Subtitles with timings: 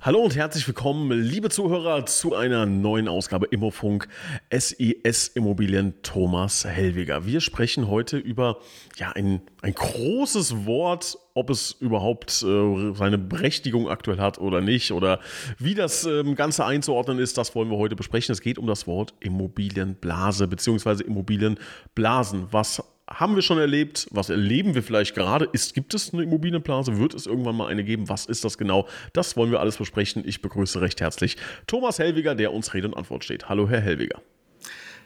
[0.00, 4.06] Hallo und herzlich willkommen, liebe Zuhörer, zu einer neuen Ausgabe Immofunk
[4.48, 7.26] SIS Immobilien Thomas Hellweger.
[7.26, 8.58] Wir sprechen heute über
[8.96, 14.92] ja, ein, ein großes Wort, ob es überhaupt äh, seine Berechtigung aktuell hat oder nicht
[14.92, 15.18] oder
[15.58, 18.32] wie das äh, Ganze einzuordnen ist, das wollen wir heute besprechen.
[18.32, 21.02] Es geht um das Wort Immobilienblase bzw.
[21.02, 22.46] Immobilienblasen.
[22.52, 24.06] Was haben wir schon erlebt?
[24.10, 25.48] Was erleben wir vielleicht gerade?
[25.52, 26.98] Ist, gibt es eine Immobilienblase?
[26.98, 28.08] Wird es irgendwann mal eine geben?
[28.08, 28.86] Was ist das genau?
[29.12, 30.22] Das wollen wir alles besprechen.
[30.26, 31.36] Ich begrüße recht herzlich
[31.66, 33.48] Thomas Hellwiger, der uns Rede und Antwort steht.
[33.48, 34.20] Hallo, Herr Hellwiger.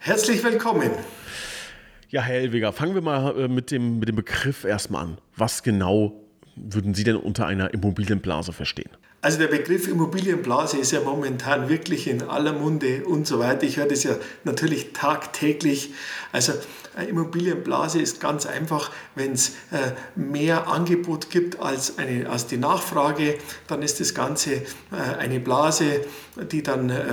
[0.01, 0.91] Herzlich willkommen.
[2.09, 5.19] Ja, Herr Hellwiger, fangen wir mal äh, mit dem, mit dem Begriff erstmal an.
[5.37, 6.21] Was genau
[6.57, 8.91] würden Sie denn unter einer Immobilienblase verstehen?
[9.25, 13.63] Also der Begriff Immobilienblase ist ja momentan wirklich in aller Munde und so weiter.
[13.63, 15.95] Ich höre das ja natürlich tagtäglich.
[16.33, 16.55] Also
[17.09, 23.39] Immobilienblase ist ganz einfach, wenn es äh, mehr Angebot gibt als, eine, als die Nachfrage,
[23.69, 24.65] dann ist das Ganze äh,
[25.21, 26.01] eine Blase,
[26.51, 27.05] die dann äh,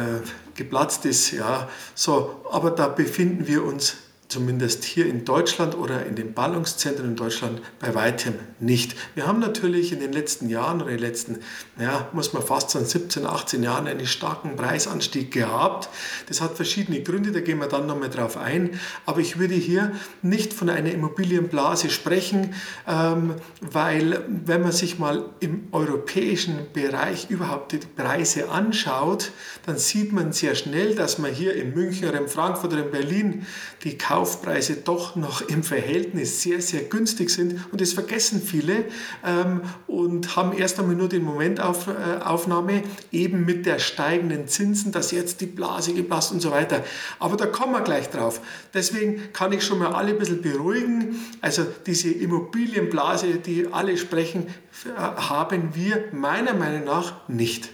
[0.56, 1.32] geplatzt ist.
[1.32, 3.98] Ja, so, aber da befinden wir uns
[4.30, 8.96] zumindest hier in Deutschland oder in den Ballungszentren in Deutschland bei weitem nicht.
[9.16, 11.40] Wir haben natürlich in den letzten Jahren oder in den letzten,
[11.80, 15.90] ja, muss man fast sagen, 17, 18 Jahren einen starken Preisanstieg gehabt.
[16.28, 18.80] Das hat verschiedene Gründe, da gehen wir dann nochmal drauf ein.
[19.08, 22.54] Aber ich würde hier nicht von einer Immobilienblase sprechen,
[22.88, 29.32] ähm, weil wenn man sich mal im europäischen Bereich überhaupt die Preise anschaut,
[29.66, 32.92] dann sieht man sehr schnell, dass man hier in München oder in Frankfurt oder in
[32.92, 33.48] Berlin
[33.84, 37.58] die Kauf Kaufpreise doch noch im Verhältnis sehr, sehr günstig sind.
[37.72, 38.84] Und das vergessen viele
[39.26, 45.39] ähm, und haben erst einmal nur den Momentaufnahme eben mit der steigenden Zinsen, dass jetzt
[45.39, 46.84] die Blase gepasst und so weiter.
[47.20, 48.42] Aber da kommen wir gleich drauf.
[48.73, 51.15] Deswegen kann ich schon mal alle ein bisschen beruhigen.
[51.39, 54.48] Also diese Immobilienblase, die alle sprechen,
[54.95, 57.70] haben wir meiner Meinung nach nicht.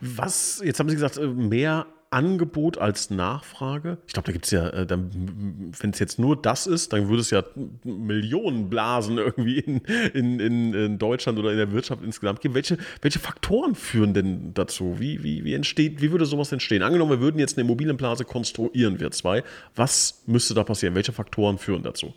[0.00, 3.98] Was, jetzt haben Sie gesagt, mehr Angebot als Nachfrage.
[4.08, 7.20] Ich glaube, da gibt es ja, äh, wenn es jetzt nur das ist, dann würde
[7.20, 7.44] es ja
[7.84, 9.78] Millionen Blasen irgendwie in,
[10.12, 12.54] in, in, in, Deutschland oder in der Wirtschaft insgesamt geben.
[12.54, 14.96] Welche, welche Faktoren führen denn dazu?
[14.98, 16.82] Wie, wie, wie entsteht, wie würde sowas entstehen?
[16.82, 19.44] Angenommen, wir würden jetzt eine Immobilienblase konstruieren, wir zwei.
[19.76, 20.96] Was müsste da passieren?
[20.96, 22.12] Welche Faktoren führen dazu?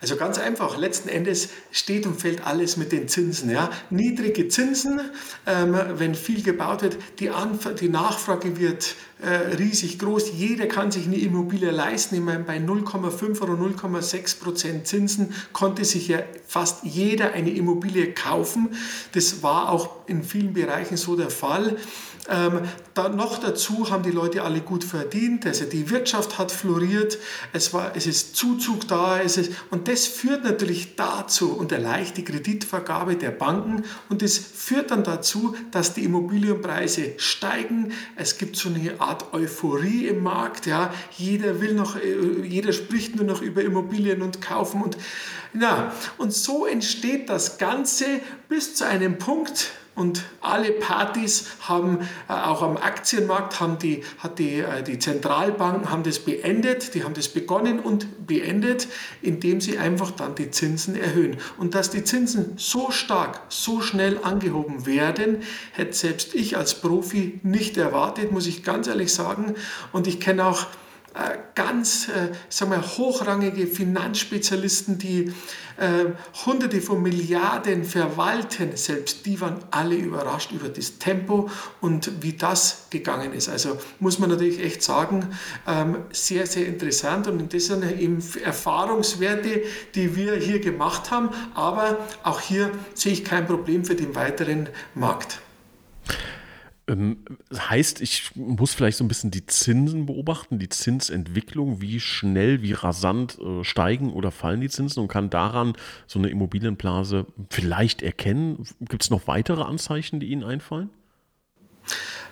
[0.00, 3.50] Also ganz einfach, letzten Endes steht und fällt alles mit den Zinsen.
[3.50, 3.70] Ja?
[3.90, 5.00] Niedrige Zinsen,
[5.46, 10.32] ähm, wenn viel gebaut wird, die, Anf die Nachfrage wird äh, riesig groß.
[10.36, 12.16] Jeder kann sich eine Immobilie leisten.
[12.16, 18.12] Ich meine, bei 0,5 oder 0,6 Prozent Zinsen konnte sich ja fast jeder eine Immobilie
[18.12, 18.76] kaufen.
[19.12, 21.76] Das war auch in vielen Bereichen so der Fall.
[22.28, 22.60] Ähm,
[22.94, 27.18] dann noch dazu haben die Leute alle gut verdient, also die Wirtschaft hat floriert,
[27.52, 32.16] es, war, es ist Zuzug da, es ist, und das führt natürlich dazu und erleichtert
[32.16, 33.84] die Kreditvergabe der Banken.
[34.08, 37.92] Und das führt dann dazu, dass die Immobilienpreise steigen.
[38.16, 43.16] Es gibt so eine Art Euphorie im Markt, ja, jeder will noch, äh, jeder spricht
[43.16, 44.96] nur noch über Immobilien und kaufen und
[45.60, 48.06] ja, und so entsteht das Ganze
[48.48, 54.40] bis zu einem Punkt, und alle Partys haben äh, auch am Aktienmarkt haben die, hat
[54.40, 58.88] die, äh, die Zentralbanken haben das beendet, die haben das begonnen und beendet,
[59.22, 61.36] indem sie einfach dann die Zinsen erhöhen.
[61.58, 67.38] Und dass die Zinsen so stark, so schnell angehoben werden, hätte selbst ich als Profi
[67.44, 69.54] nicht erwartet, muss ich ganz ehrlich sagen.
[69.92, 70.66] Und ich kenne auch
[71.54, 75.32] ganz äh, sagen wir, hochrangige Finanzspezialisten, die
[75.76, 76.06] äh,
[76.44, 82.86] Hunderte von Milliarden verwalten, selbst die waren alle überrascht über das Tempo und wie das
[82.90, 83.48] gegangen ist.
[83.48, 85.28] Also muss man natürlich echt sagen,
[85.66, 89.62] ähm, sehr, sehr interessant und das sind eben Erfahrungswerte,
[89.94, 94.68] die wir hier gemacht haben, aber auch hier sehe ich kein Problem für den weiteren
[94.94, 95.40] Markt.
[96.86, 102.60] Ähm, heißt, ich muss vielleicht so ein bisschen die Zinsen beobachten, die Zinsentwicklung, wie schnell,
[102.60, 105.74] wie rasant äh, steigen oder fallen die Zinsen und kann daran
[106.06, 108.66] so eine Immobilienblase vielleicht erkennen.
[108.80, 110.90] Gibt es noch weitere Anzeichen, die Ihnen einfallen?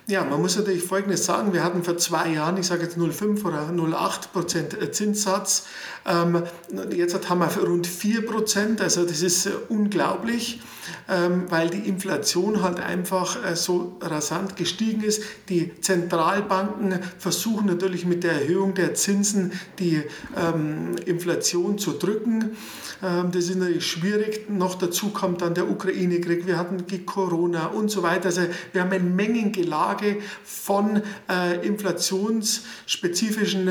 [0.09, 1.53] Ja, man muss natürlich Folgendes sagen.
[1.53, 5.67] Wir hatten vor zwei Jahren, ich sage jetzt 0,5 oder 0,8 Prozent äh, Zinssatz.
[6.05, 6.43] Ähm,
[6.91, 10.61] jetzt haben wir rund 4 Prozent, also das ist äh, unglaublich.
[11.09, 15.23] Ähm, weil die Inflation halt einfach äh, so rasant gestiegen ist.
[15.49, 20.03] Die Zentralbanken versuchen natürlich mit der Erhöhung der Zinsen die
[20.37, 22.57] ähm, Inflation zu drücken.
[23.03, 24.51] Ähm, das ist natürlich schwierig.
[24.51, 28.27] Noch dazu kommt dann der Ukraine-Krieg, wir hatten Corona und so weiter.
[28.27, 28.43] Also
[28.73, 33.69] wir haben ein Mengengelage von äh, inflationsspezifischen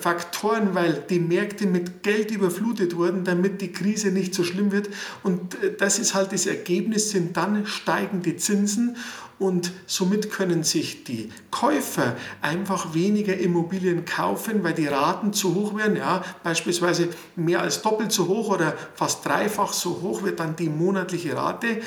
[0.00, 4.88] Faktoren, weil die Märkte mit Geld überflutet wurden, damit die Krise nicht so schlimm wird.
[5.22, 8.96] Und äh, das ist halt das Ergebnis, sind dann steigende Zinsen
[9.44, 15.76] und somit können sich die Käufer einfach weniger Immobilien kaufen, weil die Raten zu hoch
[15.76, 15.96] werden.
[15.96, 20.70] Ja, beispielsweise mehr als doppelt so hoch oder fast dreifach so hoch wird dann die
[20.70, 21.82] monatliche Rate.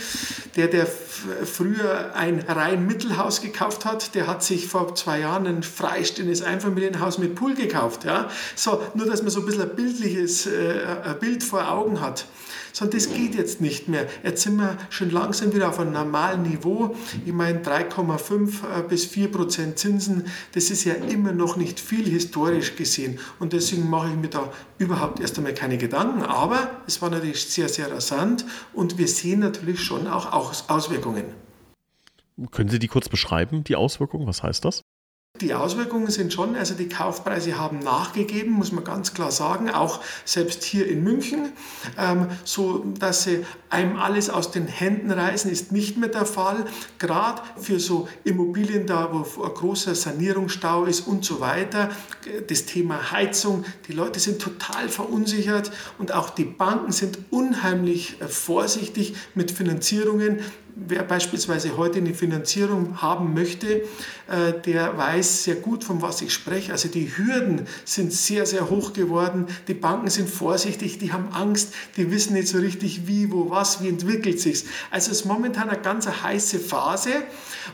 [0.56, 5.64] Der, der früher ein rein Mittelhaus gekauft hat, der hat sich vor zwei Jahren ein
[5.64, 8.04] freistehendes Einfamilienhaus mit Pool gekauft.
[8.04, 12.02] Ja, so nur dass man so ein bisschen ein bildliches äh, ein Bild vor Augen
[12.02, 12.28] hat
[12.78, 14.06] sondern das geht jetzt nicht mehr.
[14.24, 16.96] Jetzt sind wir schon langsam wieder auf einem normalen Niveau.
[17.26, 22.06] Ich meine 3,5 äh, bis 4 Prozent Zinsen, das ist ja immer noch nicht viel
[22.08, 27.02] historisch gesehen und deswegen mache ich mir da überhaupt erst einmal keine Gedanken, aber es
[27.02, 30.32] war natürlich sehr, sehr rasant und wir sehen natürlich schon auch
[30.70, 31.26] Auswirkungen.
[32.52, 34.28] Können Sie die kurz beschreiben, die Auswirkungen?
[34.28, 34.84] Was heißt das?
[35.42, 40.02] Die Auswirkungen sind schon, also die Kaufpreise haben nachgegeben, muss man ganz klar sagen, auch
[40.26, 41.52] selbst hier in München,
[41.98, 46.66] ähm, so dass sie einem alles aus den Händen reißen, ist nicht mehr der Fall.
[46.98, 51.90] Gerade für so Immobilien da, wo ein großer Sanierungsstau ist und so weiter,
[52.48, 58.28] das Thema Heizung, die Leute sind total verunsichert und auch die Banken sind unheimlich äh,
[58.28, 60.40] vorsichtig mit Finanzierungen,
[60.86, 63.82] wer beispielsweise heute eine Finanzierung haben möchte,
[64.28, 66.72] äh, der weiß sehr gut, von was ich spreche.
[66.72, 69.48] Also die Hürden sind sehr, sehr hoch geworden.
[69.68, 73.82] Die Banken sind vorsichtig, die haben Angst, die wissen nicht so richtig, wie, wo, was,
[73.82, 74.66] wie entwickelt sich.
[74.92, 77.12] Also es ist momentan eine ganz heiße Phase,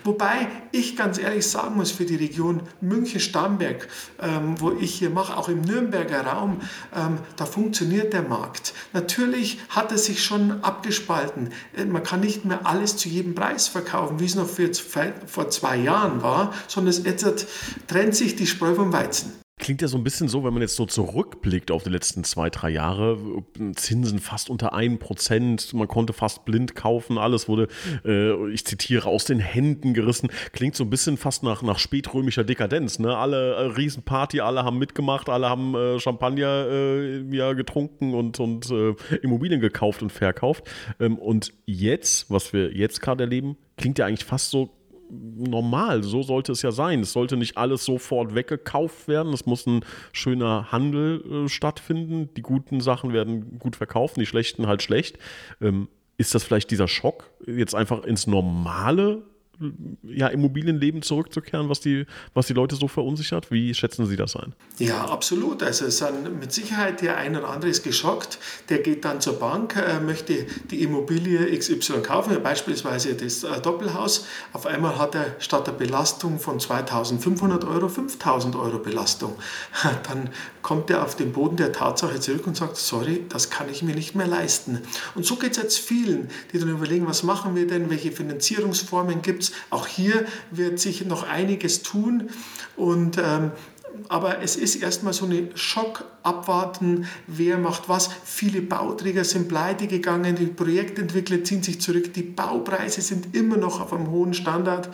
[0.04, 3.88] wobei ich ganz ehrlich sagen muss, für die Region München-Starnberg,
[4.22, 6.62] ähm, wo ich hier mache, auch im Nürnberger Raum,
[6.96, 8.74] ähm, da funktioniert der Markt.
[8.94, 11.50] Natürlich hat er sich schon abgespalten.
[11.76, 14.72] Äh, man kann nicht mehr alles zu jedem Preis verkaufen, wie es noch für,
[15.25, 17.48] vor zwei Jahren war, sondern jetzt
[17.88, 19.43] trennt sich die Spreu vom Weizen.
[19.60, 22.50] Klingt ja so ein bisschen so, wenn man jetzt so zurückblickt auf die letzten zwei,
[22.50, 23.20] drei Jahre,
[23.76, 27.68] Zinsen fast unter 1%, man konnte fast blind kaufen, alles wurde,
[28.04, 30.30] äh, ich zitiere, aus den Händen gerissen.
[30.54, 32.98] Klingt so ein bisschen fast nach, nach spätrömischer Dekadenz.
[32.98, 33.16] Ne?
[33.16, 38.72] Alle äh, Riesenparty, alle haben mitgemacht, alle haben äh, Champagner äh, ja, getrunken und, und
[38.72, 40.64] äh, Immobilien gekauft und verkauft.
[41.00, 44.72] Ähm, und jetzt, was wir jetzt gerade erleben, klingt ja eigentlich fast so
[45.10, 46.04] normal.
[46.04, 47.02] So sollte es ja sein.
[47.02, 49.34] Es sollte nicht alles sofort weggekauft werden.
[49.34, 52.30] Es muss ein schöner Handel äh, stattfinden.
[52.36, 55.18] Die guten Sachen werden gut verkauft, die schlechten halt schlecht.
[55.62, 59.24] Ähm, ist das vielleicht dieser Schock, jetzt einfach ins Normale
[60.04, 63.52] ja, Immobilienleben zurückzukehren, was die, was die Leute so verunsichert?
[63.52, 64.54] Wie schätzen Sie das ein?
[64.80, 65.62] Ja, absolut.
[65.62, 68.40] Also es sind mit Sicherheit der ein oder andere ist geschockt.
[68.70, 74.26] Der geht dann zur Bank, äh, möchte die Immobilie XY kaufen, beispielsweise das äh, Doppelhaus.
[74.54, 79.36] Auf einmal hat er statt der Belastung von 2500 Euro 5000 Euro Belastung.
[80.08, 80.30] Dann
[80.64, 83.96] kommt er auf den Boden der Tatsache zurück und sagt, sorry, das kann ich mir
[83.96, 84.80] nicht mehr leisten.
[85.14, 89.22] Und so geht es jetzt vielen, die dann überlegen, was machen wir denn, welche Finanzierungsformen
[89.22, 89.51] gibt es.
[89.69, 92.30] Auch hier wird sich noch einiges tun
[92.75, 93.51] und ähm,
[94.10, 98.10] aber es ist erstmal so eine Schock abwarten, wer macht was.
[98.24, 103.81] Viele Bauträger sind pleite gegangen, die Projektentwickler ziehen sich zurück, die Baupreise sind immer noch
[103.81, 104.90] auf einem hohen Standard.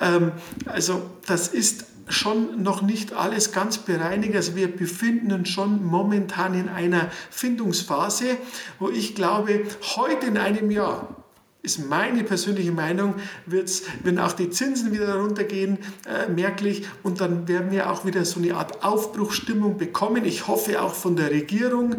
[0.00, 0.32] Ähm,
[0.66, 4.34] also das ist schon noch nicht alles ganz bereinigt.
[4.34, 8.36] Also wir befinden uns schon momentan in einer Findungsphase,
[8.78, 9.62] wo ich glaube,
[9.96, 11.19] heute in einem Jahr
[11.62, 13.14] ist meine persönliche Meinung,
[13.44, 18.24] wird's, wenn auch die Zinsen wieder runtergehen, äh, merklich und dann werden wir auch wieder
[18.24, 20.24] so eine Art Aufbruchstimmung bekommen.
[20.24, 21.96] Ich hoffe auch von der Regierung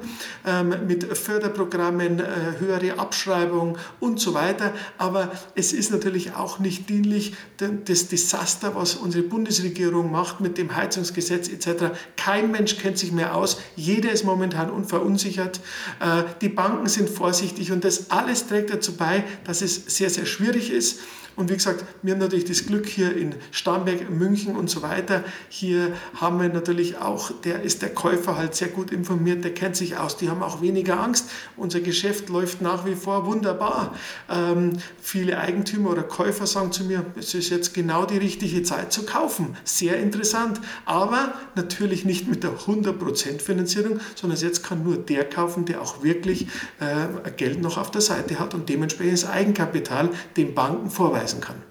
[0.48, 2.24] ähm, mit Förderprogrammen, äh,
[2.60, 4.74] höhere Abschreibung und so weiter.
[4.98, 10.76] Aber es ist natürlich auch nicht dienlich, das Desaster, was unsere Bundesregierung macht mit dem
[10.76, 11.94] Heizungsgesetz etc.
[12.18, 13.60] Kein Mensch kennt sich mehr aus.
[13.76, 15.60] Jeder ist momentan unverunsichert.
[16.00, 20.10] Äh, die Banken sind vorsichtig und das alles trägt dazu bei, dass dass es sehr,
[20.10, 21.00] sehr schwierig ist
[21.36, 25.24] Und wie gesagt, wir haben natürlich das Glück hier in Starnberg, München und so weiter.
[25.50, 29.76] Hier haben wir natürlich auch, der ist der Käufer halt sehr gut informiert, der kennt
[29.76, 31.30] sich aus, die haben auch weniger Angst.
[31.56, 33.96] Unser Geschäft läuft nach wie vor wunderbar.
[34.30, 38.92] Ähm, viele Eigentümer oder Käufer sagen zu mir, es ist jetzt genau die richtige Zeit
[38.92, 39.56] zu kaufen.
[39.64, 40.60] Sehr interessant.
[40.86, 46.04] Aber natürlich nicht mit der 100% Finanzierung, sondern jetzt kann nur der kaufen, der auch
[46.04, 46.48] wirklich
[46.80, 50.90] äh, Geld noch auf der Seite hat und dementsprechendes Eigenkapital den Banken
[51.22, 51.64] vorweisen kann.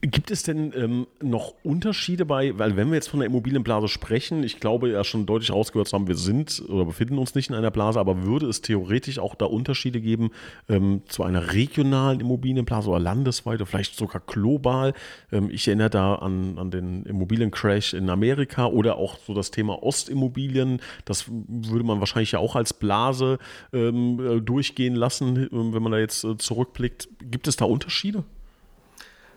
[0.00, 4.42] Gibt es denn ähm, noch Unterschiede bei, weil wenn wir jetzt von der Immobilienblase sprechen,
[4.42, 7.54] ich glaube ja schon deutlich rausgehört zu haben, wir sind oder befinden uns nicht in
[7.54, 10.30] einer Blase, aber würde es theoretisch auch da Unterschiede geben
[10.68, 14.94] ähm, zu einer regionalen Immobilienblase oder landesweit oder vielleicht sogar global?
[15.30, 19.82] Ähm, ich erinnere da an, an den Immobiliencrash in Amerika oder auch so das Thema
[19.82, 20.80] Ostimmobilien.
[21.04, 23.38] Das würde man wahrscheinlich ja auch als Blase
[23.72, 27.08] ähm, äh, durchgehen lassen, wenn man da jetzt äh, zurückblickt.
[27.20, 28.24] Gibt es da Unterschiede?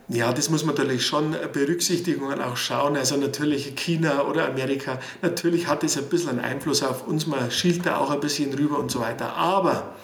[0.08, 2.96] Ja, das muss man natürlich schon berücksichtigen und auch schauen.
[2.96, 7.26] Also natürlich China oder Amerika, natürlich hat es ein bisschen einen Einfluss auf uns.
[7.26, 9.36] Man schielt da auch ein bisschen rüber und so weiter.
[9.36, 9.94] Aber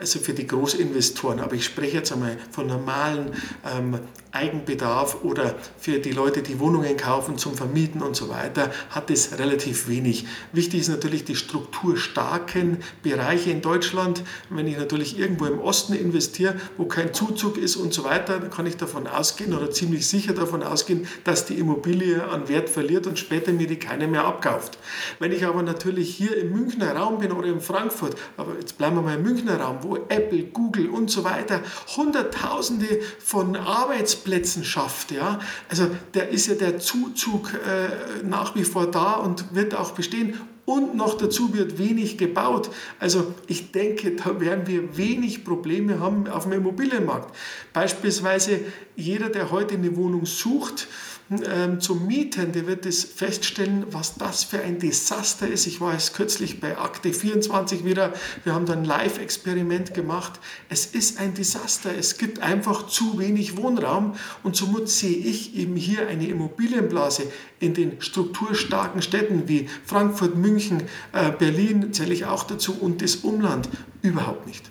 [0.00, 3.32] also für die Großinvestoren, aber ich spreche jetzt einmal von normalen
[3.64, 3.98] ähm,
[4.32, 9.38] Eigenbedarf oder für die Leute, die Wohnungen kaufen zum Vermieten und so weiter, hat es
[9.38, 10.26] relativ wenig.
[10.52, 14.22] Wichtig ist natürlich die strukturstarken Bereiche in Deutschland.
[14.50, 18.50] Wenn ich natürlich irgendwo im Osten investiere, wo kein Zuzug ist und so weiter, dann
[18.50, 23.06] kann ich davon ausgehen oder ziemlich sicher davon ausgehen, dass die Immobilie an Wert verliert
[23.06, 24.78] und später mir die keiner mehr abkauft.
[25.18, 28.96] Wenn ich aber natürlich hier im Münchner Raum bin oder in Frankfurt, aber jetzt bleiben
[28.96, 31.62] wir mal im Münchner Raum, wo Apple, Google und so weiter
[31.96, 35.10] Hunderttausende von Arbeitsplätzen schafft.
[35.10, 35.40] Ja?
[35.68, 40.38] Also da ist ja der Zuzug äh, nach wie vor da und wird auch bestehen.
[40.68, 42.68] Und noch dazu wird wenig gebaut.
[43.00, 47.34] Also ich denke, da werden wir wenig Probleme haben auf dem Immobilienmarkt.
[47.72, 48.60] Beispielsweise
[48.94, 50.86] jeder, der heute eine Wohnung sucht,
[51.30, 55.66] ähm, zum Mieten, der wird es feststellen, was das für ein Desaster ist.
[55.66, 60.40] Ich war jetzt kürzlich bei Akte 24 wieder, wir haben da ein Live-Experiment gemacht.
[60.70, 65.76] Es ist ein Desaster, es gibt einfach zu wenig Wohnraum und somit sehe ich eben
[65.76, 67.24] hier eine Immobilienblase
[67.60, 73.16] in den strukturstarken Städten wie Frankfurt, München, äh, Berlin zähle ich auch dazu und das
[73.16, 73.68] Umland
[74.00, 74.70] überhaupt nicht.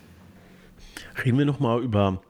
[1.23, 2.21] Reden wir nochmal über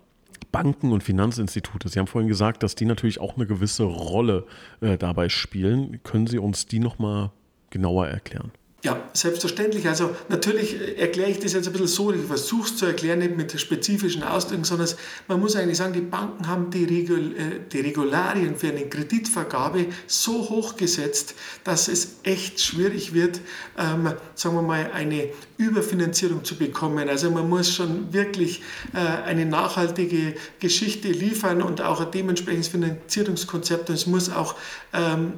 [0.51, 1.89] Banken und Finanzinstitute.
[1.89, 4.46] Sie haben vorhin gesagt, dass die natürlich auch eine gewisse Rolle
[4.82, 6.01] äh, dabei spielen.
[6.04, 7.32] Können Sie uns die nochmal
[7.70, 8.51] genauer erklären?
[8.84, 9.88] Ja, selbstverständlich.
[9.88, 13.36] Also natürlich erkläre ich das jetzt ein bisschen so, ich versuche es zu erklären, nicht
[13.36, 14.88] mit spezifischen Ausdrücken, sondern
[15.28, 19.88] man muss eigentlich sagen, die Banken haben die, Regul äh, die Regularien für eine Kreditvergabe
[20.06, 23.42] so hoch gesetzt, dass es echt schwierig wird,
[23.80, 27.10] ähm, sagen wir mal, eine Überfinanzierung zu bekommen.
[27.10, 28.62] Also man muss schon wirklich
[28.94, 33.90] äh, eine nachhaltige Geschichte liefern und auch ein dementsprechendes Finanzierungskonzept.
[33.90, 34.54] Und es muss auch
[34.94, 35.34] ähm,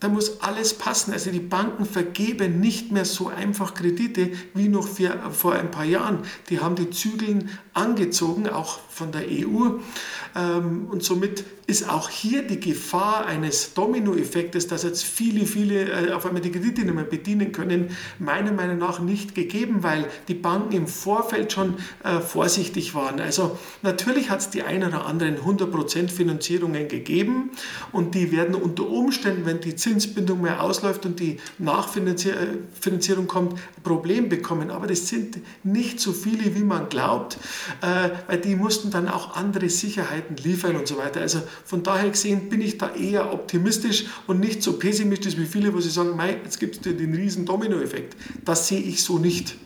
[0.00, 1.12] da muss alles passen.
[1.12, 6.20] Also die Banken vergeben nicht mehr so einfach Kredite wie noch vor ein paar Jahren.
[6.48, 9.78] Die haben die Zügeln angezogen, auch von der EU.
[10.36, 16.12] Ähm, und somit ist auch hier die Gefahr eines Dominoeffektes, dass jetzt viele, viele äh,
[16.12, 20.34] auf einmal die Kredite nicht mehr bedienen können, meiner Meinung nach nicht gegeben, weil die
[20.34, 23.20] Banken im Vorfeld schon äh, vorsichtig waren.
[23.20, 27.50] Also natürlich hat es die ein oder anderen 100% Finanzierungen gegeben
[27.92, 33.82] und die werden unter Umständen, wenn die Zinsbindung mehr ausläuft und die Nachfinanzierung kommt, ein
[33.84, 34.70] Problem bekommen.
[34.70, 37.38] Aber das sind nicht so viele, wie man glaubt,
[37.82, 41.20] äh, weil die mussten dann auch andere Sicherheiten liefern und so weiter.
[41.20, 45.74] Also von daher gesehen bin ich da eher optimistisch und nicht so pessimistisch wie viele,
[45.74, 48.16] wo sie sagen, mei, jetzt gibt es den riesen Dominoeffekt.
[48.44, 49.56] Das sehe ich so nicht.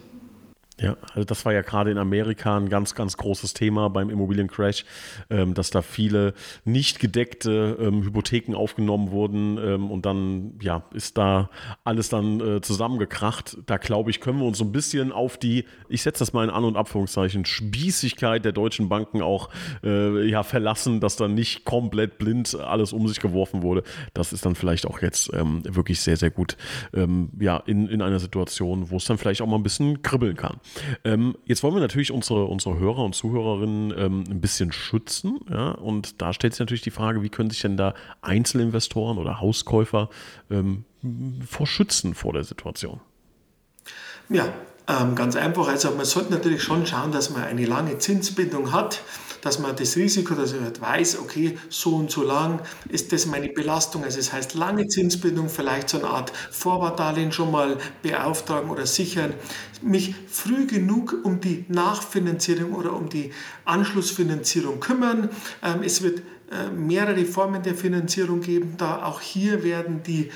[0.80, 4.84] Ja, also das war ja gerade in Amerika ein ganz, ganz großes Thema beim Immobiliencrash,
[5.30, 11.16] ähm, dass da viele nicht gedeckte ähm, Hypotheken aufgenommen wurden ähm, und dann ja ist
[11.16, 11.48] da
[11.84, 13.56] alles dann äh, zusammengekracht.
[13.66, 16.42] Da glaube ich, können wir uns so ein bisschen auf die, ich setze das mal
[16.42, 19.50] in An- und Abführungszeichen, Spießigkeit der deutschen Banken auch
[19.84, 23.84] äh, ja verlassen, dass da nicht komplett blind alles um sich geworfen wurde.
[24.12, 26.56] Das ist dann vielleicht auch jetzt ähm, wirklich sehr, sehr gut
[26.92, 30.34] ähm, ja in, in einer Situation, wo es dann vielleicht auch mal ein bisschen kribbeln
[30.34, 30.58] kann.
[31.04, 35.40] Ähm, jetzt wollen wir natürlich unsere, unsere Hörer und Zuhörerinnen ähm, ein bisschen schützen.
[35.50, 35.72] Ja?
[35.72, 40.08] Und da stellt sich natürlich die Frage, wie können sich denn da Einzelinvestoren oder Hauskäufer
[40.50, 40.84] ähm,
[41.46, 43.00] vor schützen vor der Situation?
[44.28, 44.46] Ja,
[44.86, 49.00] Ähm, ganz einfach, also man sollte natürlich schon schauen, dass man eine lange Zinsbindung hat
[49.44, 53.50] dass man das Risiko, dass man weiß, okay, so und so lang ist das meine
[53.50, 54.02] Belastung.
[54.02, 59.34] Also das heißt lange Zinsbindung, vielleicht so eine Art Vorwartdarlehen schon mal beauftragen oder sichern.
[59.82, 63.32] Mich früh genug um die Nachfinanzierung oder um die
[63.66, 65.28] Anschlussfinanzierung kümmern.
[65.62, 66.20] Ähm, es wird
[66.50, 68.74] äh, mehrere Formen der Finanzierung geben.
[68.78, 70.30] Da auch hier werden die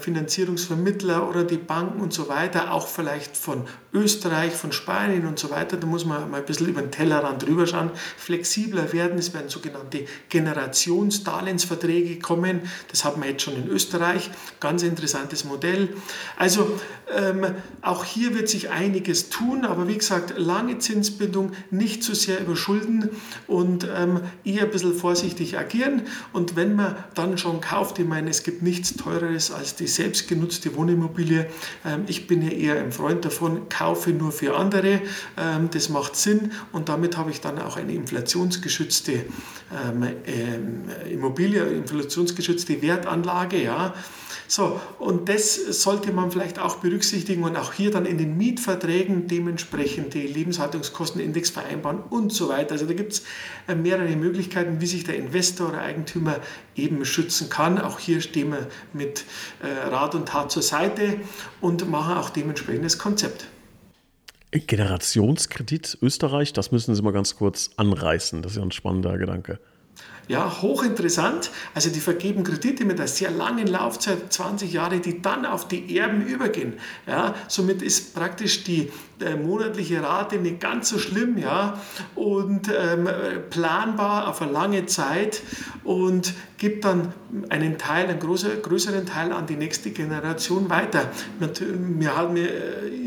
[0.00, 5.50] Finanzierungsvermittler oder die Banken und so weiter, auch vielleicht von Österreich, von Spanien und so
[5.50, 9.18] weiter, da muss man mal ein bisschen über den Tellerrand drüber schauen, flexibler werden.
[9.18, 12.62] Es werden sogenannte Generationsdarlehensverträge kommen.
[12.88, 14.30] Das haben wir jetzt schon in Österreich.
[14.60, 15.90] Ganz interessantes Modell.
[16.38, 16.78] Also
[17.14, 17.44] ähm,
[17.82, 23.10] auch hier wird sich einiges tun, aber wie gesagt, lange Zinsbindung, nicht zu sehr überschulden
[23.46, 26.02] und ähm, eher ein bisschen vorsichtig agieren.
[26.32, 29.86] Und wenn man dann schon kauft, ich meine, es gibt nichts teurer anderes als die
[29.86, 31.46] selbstgenutzte Wohnimmobilie.
[31.84, 35.00] Ähm, ich bin ja eher ein Freund davon, kaufe nur für andere.
[35.38, 40.06] Ähm, das macht Sinn und damit habe ich dann auch eine inflationsgeschützte ähm,
[41.10, 43.70] Immobilie, inflationsgeschützte Wertanlage.
[44.54, 49.26] So, und das sollte man vielleicht auch berücksichtigen und auch hier dann in den Mietverträgen
[49.26, 52.72] dementsprechend die Lebenshaltungskostenindex vereinbaren und so weiter.
[52.72, 53.22] Also da gibt es
[53.66, 56.36] äh, mehrere Möglichkeiten, wie sich der Investor oder Eigentümer
[56.76, 57.78] eben schützen kann.
[57.78, 59.21] Auch hier stehen wir mit
[59.62, 61.20] äh, Rat und Tat zur Seite
[61.60, 63.46] und machen auch dementsprechend das Konzept.
[64.52, 68.42] Generationskredit Österreich, das müssen Sie mal ganz kurz anreißen.
[68.42, 69.58] Das ist ja ein spannender Gedanke.
[70.28, 71.50] Ja, hochinteressant.
[71.74, 75.98] Also die vergeben Kredite mit einer sehr langen Laufzeit, 20 Jahre, die dann auf die
[75.98, 76.74] Erben übergehen.
[77.06, 81.80] Ja, somit ist praktisch die äh, monatliche Rate nicht ganz so schlimm ja,
[82.14, 83.08] und ähm,
[83.50, 85.42] planbar auf eine lange Zeit
[85.84, 87.12] und gibt dann
[87.48, 91.10] einen Teil, einen großer, größeren Teil an die nächste Generation weiter.
[91.38, 92.48] Wir haben, äh,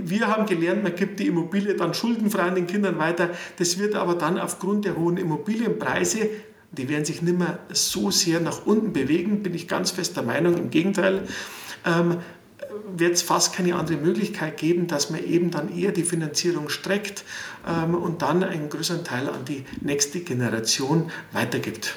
[0.03, 3.29] wir haben gelernt, man gibt die Immobilie dann schuldenfrei an den Kindern weiter.
[3.57, 6.29] Das wird aber dann aufgrund der hohen Immobilienpreise
[6.75, 10.23] die werden sich nicht mehr so sehr nach unten bewegen, bin ich ganz fest der
[10.23, 10.57] Meinung.
[10.57, 11.27] Im Gegenteil,
[11.85, 12.17] ähm,
[12.95, 17.23] wird es fast keine andere Möglichkeit geben, dass man eben dann eher die Finanzierung streckt
[17.67, 21.95] ähm, und dann einen größeren Teil an die nächste Generation weitergibt.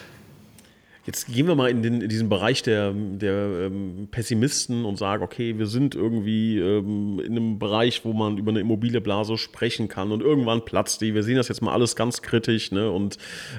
[1.09, 5.23] Jetzt gehen wir mal in, den, in diesen Bereich der, der ähm, Pessimisten und sagen,
[5.23, 10.13] okay, wir sind irgendwie ähm, in einem Bereich, wo man über eine Immobilieblase sprechen kann
[10.13, 11.15] und irgendwann platzt die.
[11.15, 13.17] Wir sehen das jetzt mal alles ganz kritisch ne, und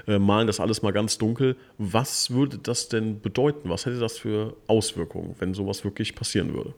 [0.08, 1.56] äh, malen das alles mal ganz dunkel.
[1.79, 3.68] Was würde das denn bedeuten?
[3.68, 6.75] Was hätte das für Auswirkungen, wenn sowas wirklich passieren würde?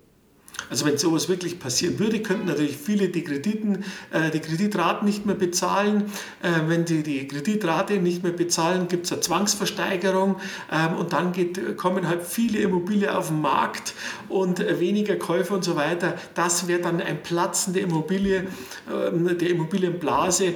[0.69, 5.25] Also wenn sowas wirklich passieren würde, könnten natürlich viele die, Krediten, äh, die Kreditraten nicht
[5.25, 6.05] mehr bezahlen.
[6.41, 10.37] Äh, wenn sie die Kreditrate nicht mehr bezahlen, gibt es eine Zwangsversteigerung
[10.71, 13.93] ähm, und dann geht, kommen halt viele Immobilien auf den Markt
[14.29, 16.15] und äh, weniger Käufer und so weiter.
[16.35, 18.47] Das wäre dann ein Platzen der Immobilie,
[18.89, 20.55] ähm, der Immobilienblase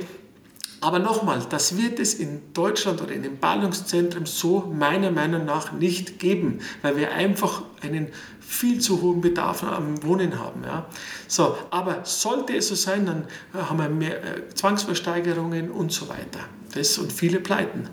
[0.86, 5.72] aber nochmal, das wird es in Deutschland oder in den Ballungszentren so meiner Meinung nach
[5.72, 10.64] nicht geben, weil wir einfach einen viel zu hohen Bedarf am Wohnen haben.
[10.64, 10.86] Ja.
[11.28, 16.42] So, aber sollte es so sein, dann haben wir mehr äh, Zwangsversteigerungen und so weiter.
[16.76, 17.90] Das und viele Pleiten.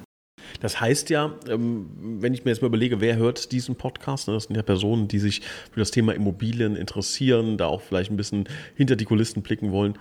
[0.61, 1.89] Das heißt ja, ähm,
[2.21, 5.09] wenn ich mir jetzt mal überlege, wer hört diesen Podcast, ne, das sind ja Personen,
[5.09, 5.41] die sich
[5.73, 9.97] für das Thema Immobilien interessieren, da auch vielleicht ein bisschen hinter die Kulissen blicken wollen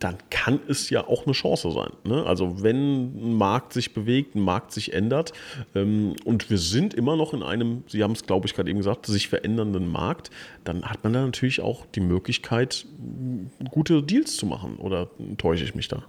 [0.00, 1.90] dann kann es ja auch eine Chance sein.
[2.04, 2.24] Ne?
[2.24, 5.32] Also wenn ein Markt sich bewegt, ein Markt sich ändert
[5.74, 8.78] ähm, und wir sind immer noch in einem, Sie haben es, glaube ich, gerade eben
[8.78, 10.30] gesagt, sich verändernden Markt,
[10.64, 12.86] dann hat man da natürlich auch die Möglichkeit,
[13.70, 14.76] gute Deals zu machen.
[14.76, 16.02] Oder täusche ich mich da?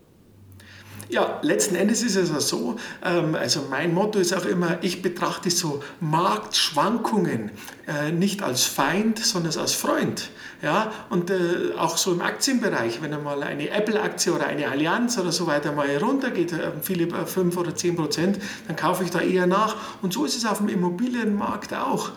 [1.11, 5.51] Ja, letzten Endes ist es so, ähm, also mein Motto ist auch immer, ich betrachte
[5.51, 7.51] so Marktschwankungen
[7.85, 10.29] äh, nicht als Feind, sondern als Freund.
[10.61, 15.33] Ja, und äh, auch so im Aktienbereich, wenn einmal eine Apple-Aktie oder eine Allianz oder
[15.33, 19.47] so weiter mal runtergeht, äh, viele 5 oder 10 Prozent, dann kaufe ich da eher
[19.47, 19.75] nach.
[20.01, 22.11] Und so ist es auf dem Immobilienmarkt auch.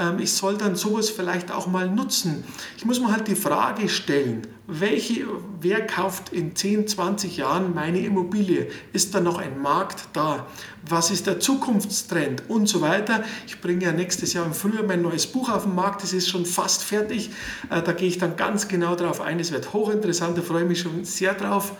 [0.00, 2.44] Ähm, ich soll dann sowas vielleicht auch mal nutzen.
[2.78, 5.24] Ich muss mir halt die Frage stellen, welche,
[5.62, 8.68] wer kauft in 10, 20 Jahren meine Immobilie?
[8.92, 10.46] Ist da noch ein Markt da?
[10.86, 13.24] Was ist der Zukunftstrend und so weiter?
[13.46, 16.28] Ich bringe ja nächstes Jahr im Frühjahr mein neues Buch auf den Markt, das ist
[16.28, 17.30] schon fast fertig.
[17.70, 19.40] Äh, da gehe ich dann ganz genau darauf ein.
[19.40, 21.72] Es wird hochinteressant, da freue ich mich schon sehr drauf.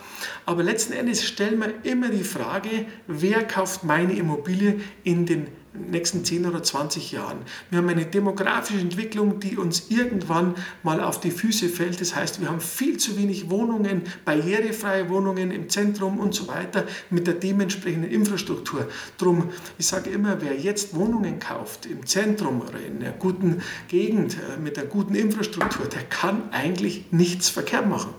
[0.47, 6.25] Aber letzten Endes stellen wir immer die Frage, wer kauft meine Immobilie in den nächsten
[6.25, 7.39] 10 oder 20 Jahren.
[7.71, 12.01] Wir haben eine demografische Entwicklung, die uns irgendwann mal auf die Füße fällt.
[12.01, 16.85] Das heißt, wir haben viel zu wenig Wohnungen, barrierefreie Wohnungen im Zentrum und so weiter
[17.11, 18.89] mit der dementsprechenden Infrastruktur.
[19.19, 24.35] Drum, ich sage immer, wer jetzt Wohnungen kauft im Zentrum oder in einer guten Gegend
[24.35, 28.15] äh, mit einer guten Infrastruktur, der kann eigentlich nichts verkehrt machen.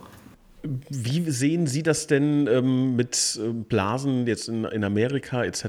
[0.62, 5.64] Wie sehen Sie das denn ähm, mit äh, Blasen jetzt in, in Amerika etc.?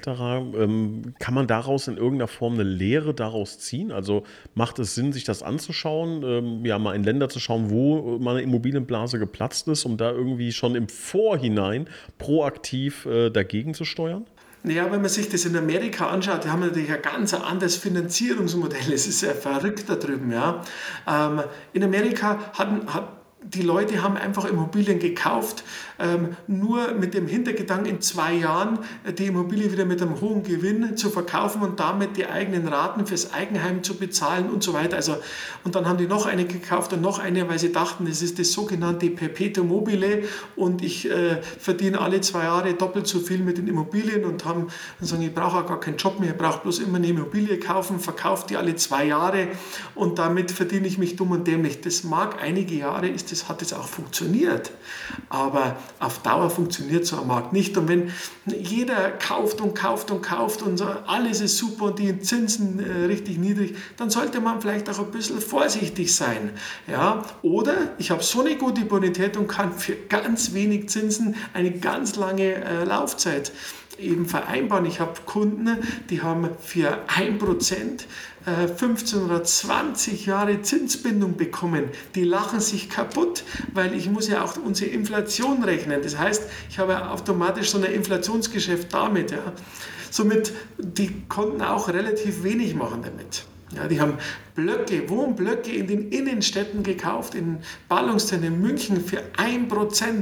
[0.56, 3.92] Ähm, kann man daraus in irgendeiner Form eine Lehre daraus ziehen?
[3.92, 4.24] Also
[4.54, 8.32] macht es Sinn, sich das anzuschauen, ähm, ja mal in Länder zu schauen, wo mal
[8.32, 14.26] eine Immobilienblase geplatzt ist, um da irgendwie schon im Vorhinein proaktiv äh, dagegen zu steuern?
[14.62, 18.92] Naja, wenn man sich das in Amerika anschaut, die haben natürlich ein ganz anderes Finanzierungsmodell.
[18.92, 20.30] Es ist ja verrückt da drüben.
[20.32, 20.62] Ja.
[21.06, 25.64] Ähm, in Amerika hatten, hat, die Leute haben einfach Immobilien gekauft,
[26.46, 30.96] nur mit dem Hintergedanken, in zwei Jahren äh, die Immobilie wieder mit einem hohen Gewinn
[30.96, 34.96] zu verkaufen und damit die eigenen Raten fürs Eigenheim zu bezahlen und so weiter.
[34.96, 35.16] Also,
[35.64, 38.38] und dann haben die noch eine gekauft und noch eine, weil sie dachten, das ist
[38.38, 40.24] das sogenannte Perpetuum mobile
[40.56, 44.68] und ich äh, verdiene alle zwei Jahre doppelt so viel mit den Immobilien und haben
[45.00, 47.58] und sagen, ich brauche auch gar keinen Job mehr, ich brauche bloß immer eine Immobilie
[47.58, 49.48] kaufen, verkaufe die alle zwei Jahre
[49.94, 51.80] und damit verdiene ich mich dumm und dämlich.
[51.80, 54.72] Das mag einige Jahre, ist das, hat es auch funktioniert.
[55.28, 57.76] Aber auf Dauer funktioniert so ein Markt nicht.
[57.76, 58.10] Und wenn
[58.46, 63.38] jeder kauft und kauft und kauft und alles ist super und die Zinsen äh, richtig
[63.38, 66.50] niedrig, dann sollte man vielleicht auch ein bisschen vorsichtig sein.
[66.86, 67.24] Ja?
[67.42, 72.16] Oder ich habe so eine gute Bonität und kann für ganz wenig Zinsen eine ganz
[72.16, 73.52] lange äh, Laufzeit
[74.00, 74.86] eben vereinbaren.
[74.86, 78.04] Ich habe Kunden, die haben für 1%
[78.76, 81.84] 15 äh, oder 20 Jahre Zinsbindung bekommen.
[82.14, 86.00] Die lachen sich kaputt, weil ich muss ja auch unsere Inflation rechnen.
[86.02, 89.30] Das heißt, ich habe automatisch so ein Inflationsgeschäft damit.
[89.30, 89.52] Ja.
[90.10, 93.44] Somit, die konnten auch relativ wenig machen damit.
[93.76, 94.14] Ja, die haben
[94.56, 97.58] Blöcke, Wohnblöcke in den Innenstädten gekauft, in
[97.88, 99.68] Ballungszentren in München für 1%.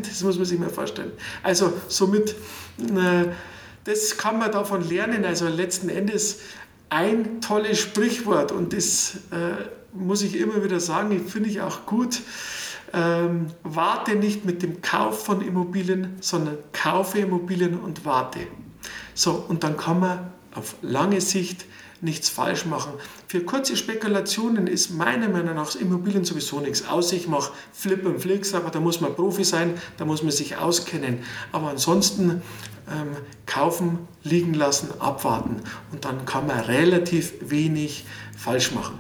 [0.07, 1.13] Das muss man sich mal vorstellen.
[1.43, 2.35] Also somit,
[2.79, 3.25] äh,
[3.89, 5.25] das kann man davon lernen.
[5.25, 6.41] Also letzten Endes
[6.91, 12.21] ein tolles Sprichwort und das äh, muss ich immer wieder sagen, finde ich auch gut.
[12.93, 18.41] Ähm, warte nicht mit dem Kauf von Immobilien, sondern kaufe Immobilien und warte.
[19.15, 21.65] So, und dann kann man auf lange Sicht
[22.01, 22.93] nichts falsch machen.
[23.27, 26.87] Für kurze Spekulationen ist meiner Meinung nach Immobilien sowieso nichts.
[26.87, 30.31] Außer ich mache Flip und Flicks, aber da muss man Profi sein, da muss man
[30.31, 31.21] sich auskennen.
[31.53, 32.43] Aber ansonsten
[32.93, 35.57] ähm, kaufen, liegen lassen, abwarten.
[35.93, 38.05] Und dann kann man relativ wenig
[38.37, 38.99] falsch machen.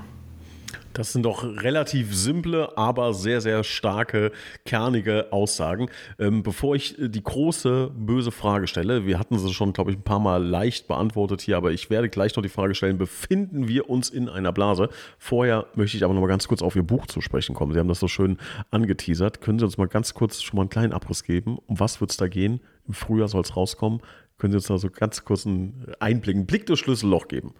[0.98, 4.32] Das sind doch relativ simple, aber sehr, sehr starke,
[4.64, 5.90] kernige Aussagen.
[6.18, 9.96] Ähm, bevor ich äh, die große, böse Frage stelle, wir hatten sie schon, glaube ich,
[9.96, 13.68] ein paar Mal leicht beantwortet hier, aber ich werde gleich noch die Frage stellen, befinden
[13.68, 14.88] wir uns in einer Blase?
[15.18, 17.72] Vorher möchte ich aber noch mal ganz kurz auf Ihr Buch zu sprechen kommen.
[17.72, 18.36] Sie haben das so schön
[18.72, 19.40] angeteasert.
[19.40, 21.58] Können Sie uns mal ganz kurz schon mal einen kleinen Abriss geben?
[21.68, 22.60] Um was wird es da gehen?
[22.88, 24.00] Im Frühjahr soll es rauskommen.
[24.38, 27.54] Können Sie uns da so ganz kurz einen Einblick, einen Blick durchs Schlüsselloch geben?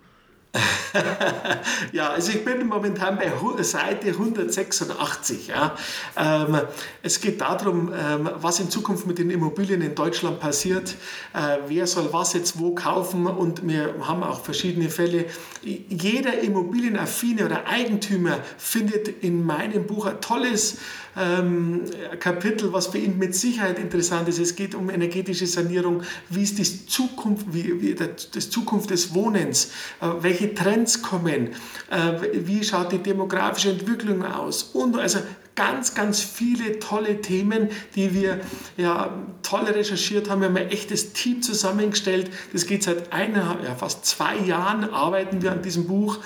[1.92, 3.30] ja, also ich bin momentan bei
[3.62, 5.48] Seite 186.
[5.48, 5.76] Ja.
[6.16, 6.60] Ähm,
[7.02, 10.96] es geht darum, ähm, was in Zukunft mit den Immobilien in Deutschland passiert.
[11.34, 15.26] Äh, wer soll was jetzt wo kaufen und wir haben auch verschiedene Fälle.
[15.62, 20.78] Jeder Immobilienaffine oder Eigentümer findet in meinem Buch ein tolles
[21.18, 21.82] ähm,
[22.20, 24.38] Kapitel, was für ihn mit Sicherheit interessant ist.
[24.38, 26.02] Es geht um energetische Sanierung.
[26.28, 29.70] Wie ist die Zukunft, wie, wie das Zukunft des Wohnens?
[30.00, 31.48] Äh, welche Trends kommen?
[31.90, 34.62] Äh, wie schaut die demografische Entwicklung aus?
[34.62, 35.18] Und also
[35.58, 38.38] ganz, ganz viele tolle Themen, die wir
[38.76, 40.40] ja toll recherchiert haben.
[40.40, 42.30] Wir haben ein echtes Team zusammengestellt.
[42.52, 46.18] Das geht seit einer, ja, fast zwei Jahren, arbeiten wir an diesem Buch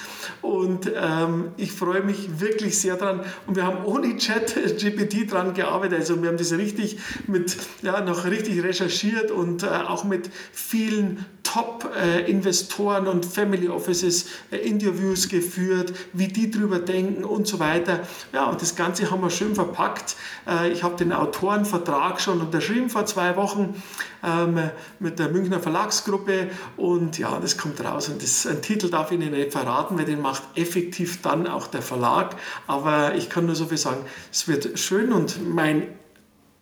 [0.43, 3.21] und ähm, ich freue mich wirklich sehr dran.
[3.47, 6.01] Und wir haben ohne Chat GPT dran gearbeitet.
[6.01, 11.25] Also wir haben das richtig mit, ja, noch richtig recherchiert und äh, auch mit vielen
[11.43, 18.01] Top-Investoren und Family Offices äh, Interviews geführt, wie die drüber denken und so weiter.
[18.33, 20.17] Ja, und das Ganze haben wir schön verpackt.
[20.47, 23.83] Äh, ich habe den Autorenvertrag schon unterschrieben vor zwei Wochen
[24.23, 28.09] ähm, mit der Münchner Verlagsgruppe und ja, das kommt raus.
[28.09, 31.67] Und das, einen Titel darf ich Ihnen nicht verraten, weil den macht effektiv dann auch
[31.67, 32.37] der Verlag.
[32.67, 35.89] Aber ich kann nur so viel sagen, es wird schön und mein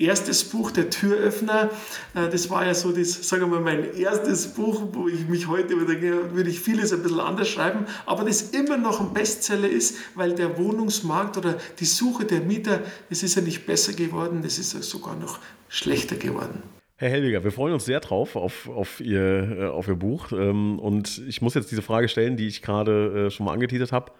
[0.00, 1.70] erstes Buch, der Türöffner,
[2.14, 5.46] äh, das war ja so das, sagen wir mal, mein erstes Buch, wo ich mich
[5.46, 9.68] heute denke, würde ich vieles ein bisschen anders schreiben, aber das immer noch ein Bestseller
[9.68, 14.42] ist, weil der Wohnungsmarkt oder die Suche der Mieter, es ist ja nicht besser geworden,
[14.44, 16.62] es ist ja sogar noch schlechter geworden.
[16.96, 20.32] Herr Helwiger, wir freuen uns sehr drauf auf, auf, Ihr, äh, auf Ihr Buch.
[20.32, 23.90] Ähm, und ich muss jetzt diese Frage stellen, die ich gerade äh, schon mal angeteasert
[23.90, 24.12] habe.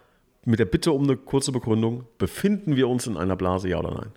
[0.45, 2.05] Mit der Bitte um eine kurze Begründung.
[2.17, 4.11] Befinden wir uns in einer Blase, ja oder nein?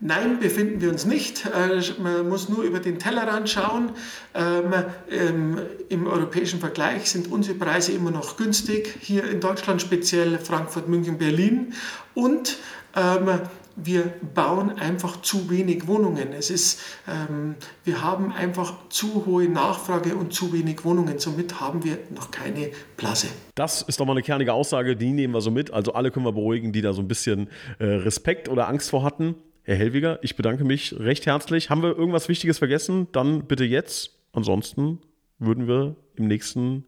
[0.00, 1.46] Nein, befinden wir uns nicht.
[1.46, 3.90] Äh, man muss nur über den Tellerrand schauen.
[4.34, 5.56] Ähm,
[5.88, 8.98] Im europäischen Vergleich sind unsere Preise immer noch günstig.
[9.00, 11.74] Hier in Deutschland speziell Frankfurt, München, Berlin.
[12.14, 12.58] Und
[12.96, 13.40] ähm,
[13.76, 16.32] wir bauen einfach zu wenig Wohnungen.
[16.32, 21.18] Es ist, ähm, wir haben einfach zu hohe Nachfrage und zu wenig Wohnungen.
[21.18, 23.28] Somit haben wir noch keine Blase.
[23.54, 25.72] Das ist doch mal eine kernige Aussage, die nehmen wir so mit.
[25.72, 29.02] Also alle können wir beruhigen, die da so ein bisschen äh, Respekt oder Angst vor
[29.02, 29.34] hatten.
[29.66, 31.70] Herr Hellwiger, ich bedanke mich recht herzlich.
[31.70, 33.08] Haben wir irgendwas Wichtiges vergessen?
[33.12, 34.10] Dann bitte jetzt.
[34.32, 35.00] Ansonsten
[35.38, 36.84] würden wir im nächsten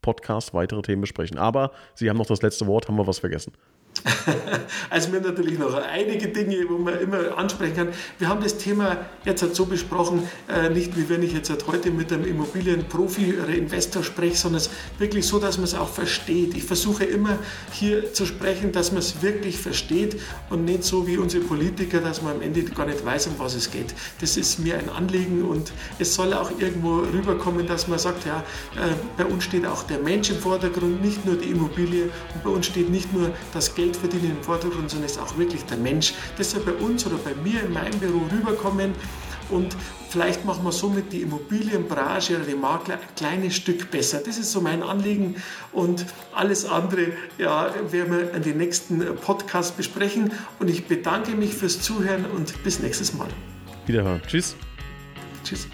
[0.00, 1.38] Podcast weitere Themen besprechen.
[1.38, 2.86] Aber Sie haben noch das letzte Wort.
[2.86, 3.52] Haben wir was vergessen?
[4.90, 7.88] Also wir haben natürlich noch einige Dinge, wo man immer ansprechen kann.
[8.18, 11.66] Wir haben das Thema jetzt halt so besprochen, äh, nicht wie wenn ich jetzt halt
[11.66, 14.62] heute mit einem Immobilienprofi oder Investor spreche, sondern
[14.98, 16.56] wirklich so, dass man es auch versteht.
[16.56, 17.38] Ich versuche immer
[17.72, 22.22] hier zu sprechen, dass man es wirklich versteht und nicht so wie unsere Politiker, dass
[22.22, 23.94] man am Ende gar nicht weiß, um was es geht.
[24.20, 28.40] Das ist mir ein Anliegen und es soll auch irgendwo rüberkommen, dass man sagt, ja,
[28.76, 32.50] äh, bei uns steht auch der Mensch im Vordergrund, nicht nur die Immobilie und bei
[32.50, 35.76] uns steht nicht nur das Geld verdienen im Vordergrund, sondern es ist auch wirklich der
[35.76, 36.14] Mensch.
[36.38, 38.94] Das soll bei uns oder bei mir in meinem Büro rüberkommen
[39.50, 39.76] und
[40.08, 44.20] vielleicht machen wir somit die Immobilienbranche oder die Makler ein kleines Stück besser.
[44.24, 45.36] Das ist so mein Anliegen
[45.72, 51.54] und alles andere ja, werden wir in den nächsten Podcast besprechen und ich bedanke mich
[51.54, 53.28] fürs Zuhören und bis nächstes Mal.
[53.86, 54.22] Wiederhören.
[54.26, 54.56] Tschüss.
[55.44, 55.66] Tschüss.